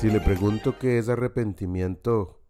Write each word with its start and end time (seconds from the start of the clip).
Si 0.00 0.08
le 0.08 0.18
pregunto 0.20 0.78
qué 0.78 0.96
es 0.96 1.10
arrepentimiento, 1.10 2.40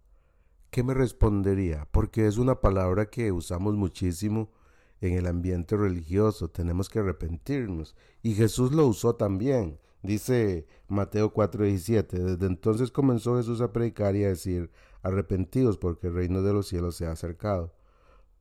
¿qué 0.71 0.85
me 0.85 0.95
respondería? 0.95 1.89
Porque 1.91 2.29
es 2.29 2.39
una 2.39 2.61
palabra 2.61 3.11
que 3.11 3.33
usamos 3.33 3.75
muchísimo 3.75 4.53
en 5.01 5.15
el 5.15 5.27
ambiente 5.27 5.77
religioso. 5.77 6.49
Tenemos 6.49 6.89
que 6.89 7.01
arrepentirnos. 7.01 7.97
Y 8.23 8.35
Jesús 8.35 8.71
lo 8.71 8.87
usó 8.87 9.17
también. 9.17 9.81
Dice 10.05 10.69
Mateo 10.87 11.35
4:17. 11.35 12.19
Desde 12.19 12.47
entonces 12.47 12.93
comenzó 12.93 13.37
Jesús 13.37 13.61
a 13.61 13.73
predicar 13.73 14.15
y 14.15 14.23
a 14.23 14.29
decir, 14.29 14.71
arrepentidos 15.03 15.77
porque 15.77 16.07
el 16.07 16.15
reino 16.15 16.43
de 16.43 16.53
los 16.53 16.69
cielos 16.69 16.95
se 16.95 17.07
ha 17.07 17.11
acercado. 17.11 17.75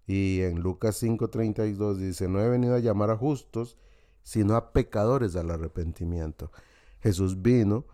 Y 0.10 0.42
en 0.42 0.62
Lucas 0.62 1.04
5:32 1.04 1.98
dice, 1.98 2.28
no 2.28 2.42
he 2.42 2.50
venido 2.50 2.74
a 2.74 2.80
llamar 2.80 3.12
a 3.12 3.16
justos, 3.16 3.78
sino 4.24 4.56
a 4.56 4.74
pecadores 4.74 5.36
al 5.36 5.52
arrepentimiento. 5.52 6.52
Jesús 7.00 7.44
vino 7.44 7.86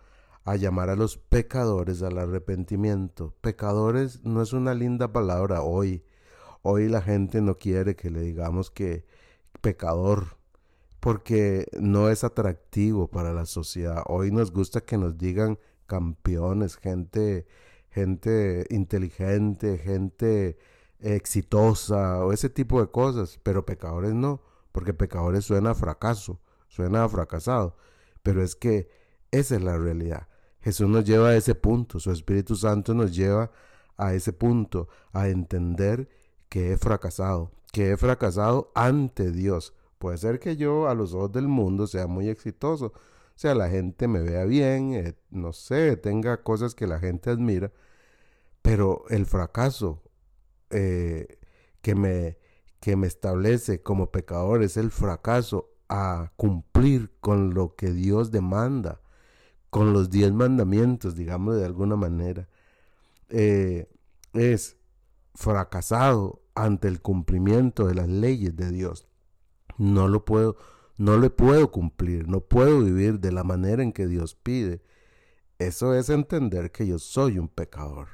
a 0.45 0.55
llamar 0.55 0.89
a 0.89 0.95
los 0.95 1.17
pecadores 1.17 2.01
al 2.03 2.17
arrepentimiento. 2.17 3.33
Pecadores 3.41 4.23
no 4.23 4.41
es 4.41 4.53
una 4.53 4.73
linda 4.73 5.11
palabra 5.11 5.61
hoy. 5.61 6.05
Hoy 6.61 6.87
la 6.87 7.01
gente 7.01 7.41
no 7.41 7.57
quiere 7.57 7.97
que 7.97 8.09
le 8.09 8.21
digamos 8.21 8.71
que 8.71 9.03
pecador, 9.59 10.37
porque 11.01 11.67
no 11.77 12.09
es 12.09 12.23
atractivo 12.23 13.09
para 13.09 13.33
la 13.33 13.45
sociedad. 13.45 14.03
Hoy 14.07 14.31
nos 14.31 14.53
gusta 14.53 14.79
que 14.79 14.97
nos 14.97 15.17
digan 15.17 15.59
campeones, 15.85 16.77
gente, 16.77 17.45
gente 17.89 18.65
inteligente, 18.69 19.77
gente 19.77 20.57
exitosa 21.05 22.25
o 22.25 22.33
ese 22.33 22.49
tipo 22.49 22.81
de 22.81 22.87
cosas, 22.87 23.39
pero 23.43 23.65
pecadores 23.65 24.13
no, 24.13 24.41
porque 24.71 24.93
pecadores 24.93 25.45
suena 25.45 25.71
a 25.71 25.75
fracaso, 25.75 26.39
suena 26.67 27.03
a 27.03 27.09
fracasado, 27.09 27.77
pero 28.23 28.43
es 28.43 28.55
que 28.55 28.89
esa 29.31 29.55
es 29.55 29.63
la 29.63 29.77
realidad. 29.77 30.27
Jesús 30.61 30.89
nos 30.89 31.05
lleva 31.05 31.29
a 31.29 31.35
ese 31.35 31.53
punto, 31.53 31.99
su 31.99 32.11
Espíritu 32.11 32.55
Santo 32.55 32.95
nos 32.95 33.15
lleva 33.15 33.51
a 33.97 34.13
ese 34.15 34.33
punto, 34.33 34.89
a 35.13 35.29
entender 35.29 36.09
que 36.49 36.73
he 36.73 36.77
fracasado, 36.77 37.51
que 37.71 37.91
he 37.91 37.97
fracasado 37.97 38.71
ante 38.73 39.31
Dios. 39.31 39.73
Puede 39.99 40.17
ser 40.17 40.39
que 40.39 40.57
yo 40.57 40.87
a 40.89 40.95
los 40.95 41.13
ojos 41.13 41.31
del 41.31 41.47
mundo 41.47 41.85
sea 41.85 42.07
muy 42.07 42.29
exitoso, 42.29 42.87
o 42.87 43.37
sea, 43.37 43.53
la 43.53 43.69
gente 43.69 44.07
me 44.07 44.21
vea 44.21 44.45
bien, 44.45 44.93
eh, 44.93 45.15
no 45.29 45.53
sé, 45.53 45.97
tenga 45.97 46.41
cosas 46.41 46.73
que 46.73 46.87
la 46.87 46.99
gente 46.99 47.29
admira, 47.29 47.71
pero 48.61 49.03
el 49.09 49.25
fracaso 49.25 50.01
eh, 50.69 51.39
que, 51.81 51.95
me, 51.95 52.37
que 52.79 52.95
me 52.95 53.07
establece 53.07 53.81
como 53.81 54.11
pecador 54.11 54.63
es 54.63 54.77
el 54.77 54.91
fracaso 54.91 55.71
a 55.89 56.31
cumplir 56.35 57.11
con 57.19 57.53
lo 57.53 57.75
que 57.75 57.91
Dios 57.91 58.31
demanda 58.31 59.01
con 59.75 59.91
los 59.91 60.09
diez 60.09 60.31
mandamientos, 60.31 61.17
digamos 61.17 61.57
de 61.57 61.65
alguna 61.65 61.97
manera, 61.97 62.47
eh, 63.27 63.89
es 64.31 64.77
fracasado 65.33 66.43
ante 66.55 66.87
el 66.87 67.01
cumplimiento 67.01 67.85
de 67.85 67.95
las 67.95 68.07
leyes 68.07 68.55
de 68.55 68.71
Dios. 68.71 69.05
No 69.77 70.07
lo 70.07 70.23
puedo, 70.23 70.55
no 70.95 71.17
le 71.17 71.29
puedo 71.29 71.71
cumplir, 71.71 72.29
no 72.29 72.39
puedo 72.39 72.83
vivir 72.83 73.19
de 73.19 73.33
la 73.33 73.43
manera 73.43 73.83
en 73.83 73.91
que 73.91 74.07
Dios 74.07 74.33
pide. 74.35 74.81
Eso 75.59 75.93
es 75.93 76.09
entender 76.09 76.71
que 76.71 76.87
yo 76.87 76.97
soy 76.97 77.37
un 77.37 77.49
pecador. 77.49 78.07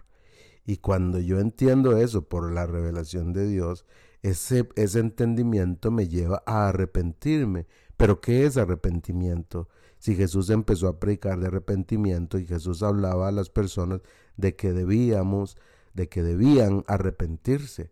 Y 0.65 0.77
cuando 0.77 1.19
yo 1.19 1.39
entiendo 1.39 1.97
eso 1.97 2.27
por 2.27 2.51
la 2.51 2.65
revelación 2.65 3.33
de 3.33 3.47
Dios, 3.47 3.85
ese, 4.21 4.69
ese 4.75 4.99
entendimiento 4.99 5.91
me 5.91 6.07
lleva 6.07 6.43
a 6.45 6.69
arrepentirme. 6.69 7.67
Pero 7.97 8.21
¿qué 8.21 8.45
es 8.45 8.57
arrepentimiento? 8.57 9.67
si 10.01 10.15
Jesús 10.15 10.49
empezó 10.49 10.87
a 10.87 10.99
predicar 10.99 11.39
de 11.39 11.45
arrepentimiento 11.45 12.39
y 12.39 12.47
Jesús 12.47 12.81
hablaba 12.81 13.27
a 13.27 13.31
las 13.31 13.51
personas 13.51 14.01
de 14.35 14.55
que 14.55 14.73
debíamos, 14.73 15.57
de 15.93 16.09
que 16.09 16.23
debían 16.23 16.83
arrepentirse. 16.87 17.91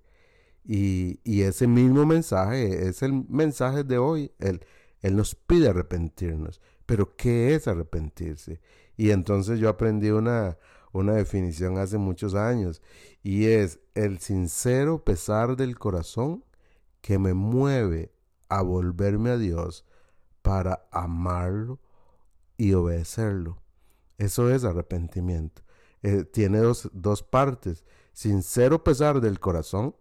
Y, 0.66 1.20
ese 1.24 1.68
mismo 1.68 2.08
mensaje 2.08 2.88
es 2.88 3.04
el 3.04 3.14
mensaje 3.30 3.84
de 3.84 4.00
hoy. 4.00 4.32
Él, 4.40 4.66
él 5.02 5.16
nos 5.16 5.36
pide 5.36 5.70
arrepentirnos. 5.70 6.62
Pero 6.88 7.16
¿qué 7.16 7.54
es 7.54 7.68
arrepentirse? 7.68 8.60
Y 8.98 9.12
entonces 9.12 9.60
yo 9.60 9.70
aprendí 9.70 10.10
una, 10.10 10.58
una 10.92 11.14
definición 11.14 11.78
hace 11.78 11.98
muchos 11.98 12.36
años 12.36 12.82
y 13.24 13.46
es 13.46 13.80
el 13.96 14.20
sincero 14.20 15.04
pesar 15.04 15.56
del 15.56 15.78
corazón 15.78 16.44
que 17.02 17.20
me 17.20 17.34
mueve 17.34 18.12
a 18.50 18.62
volverme 18.62 19.30
a 19.32 19.38
Dios 19.38 19.86
para 20.42 20.88
amarlo 20.92 21.80
y 22.58 22.74
obedecerlo. 22.74 23.62
Eso 24.18 24.50
es 24.50 24.64
arrepentimiento. 24.64 25.62
Eh, 26.02 26.24
tiene 26.26 26.60
dos, 26.60 26.90
dos, 26.94 27.24
partes. 27.24 27.86
Sincero 28.14 28.84
pesar 28.84 29.22
del 29.22 29.40
corazón. 29.40 29.96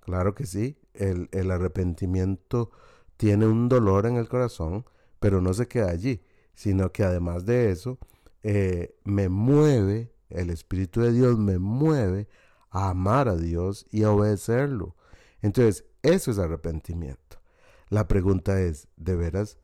Claro 0.00 0.34
que 0.34 0.46
sí. 0.46 0.78
El, 0.94 1.28
el, 1.32 1.50
arrepentimiento 1.50 2.70
tiene 3.16 3.46
un 3.46 3.68
dolor 3.68 4.06
en 4.06 4.16
el 4.16 4.28
corazón, 4.28 4.84
pero 5.20 5.40
no 5.40 5.54
se 5.54 5.66
queda 5.66 5.90
allí, 5.90 6.22
sino 6.54 6.92
que 6.92 7.04
además 7.04 7.44
de 7.46 7.70
eso, 7.70 7.98
eh, 8.42 8.96
me 9.04 9.28
mueve, 9.28 10.12
el 10.30 10.50
Espíritu 10.50 11.00
de 11.00 11.12
Dios 11.12 11.38
me 11.38 11.58
mueve 11.58 12.28
a 12.70 12.90
amar 12.90 13.28
a 13.28 13.36
Dios 13.36 13.86
y 13.90 14.02
a 14.02 14.10
obedecerlo. 14.10 14.96
Entonces, 15.40 15.84
eso 16.02 16.30
es 16.30 16.38
arrepentimiento. 16.38 17.40
La 17.88 18.08
pregunta 18.08 18.60
es, 18.60 18.88
¿de 18.96 19.16
veras 19.16 19.58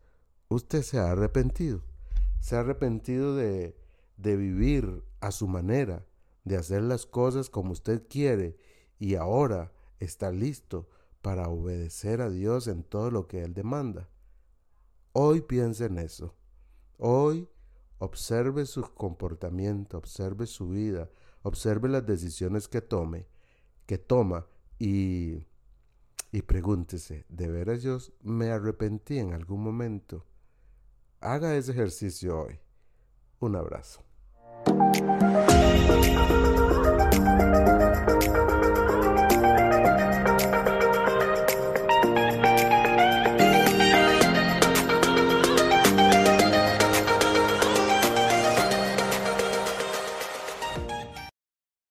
usted 0.49 0.83
se 0.83 0.99
ha 0.99 1.11
arrepentido? 1.11 1.83
se 2.45 2.57
ha 2.57 2.61
arrepentido 2.61 3.35
de, 3.35 3.75
de 4.19 4.37
vivir 4.37 5.03
a 5.21 5.31
su 5.31 5.49
manera, 5.49 6.05
de 6.45 6.59
hacer 6.59 6.83
las 6.83 7.07
cosas 7.07 7.49
como 7.49 7.73
usted 7.73 8.07
quiere 8.07 8.59
y 8.99 9.15
ahora 9.15 9.73
está 9.99 10.31
listo 10.31 10.87
para 11.23 11.49
obedecer 11.49 12.21
a 12.21 12.29
Dios 12.29 12.69
en 12.69 12.83
todo 12.83 13.11
lo 13.11 13.29
que 13.29 13.43
Él 13.45 13.55
demanda. 13.55 14.11
Hoy 15.15 15.41
piense 15.41 15.87
en 15.87 15.97
eso. 15.97 16.35
Hoy 16.99 17.49
observe 17.99 18.67
su 18.67 18.83
comportamiento, 18.83 19.99
observe 19.99 20.47
su 20.47 20.69
vida, 20.69 21.09
observe 21.43 21.89
las 21.89 22.07
decisiones 22.07 22.69
que 22.69 22.81
tome, 22.81 23.27
que 23.87 23.99
toma 23.99 24.47
y, 24.79 25.47
y 26.33 26.43
pregúntese, 26.43 27.25
¿de 27.29 27.49
veras 27.49 27.83
yo 27.83 27.99
me 28.23 28.51
arrepentí 28.51 29.19
en 29.19 29.33
algún 29.33 29.63
momento? 29.63 30.25
Haga 31.21 31.55
ese 31.57 31.73
ejercicio 31.73 32.43
hoy. 32.43 32.59
Un 33.41 33.57
abrazo. 33.57 34.03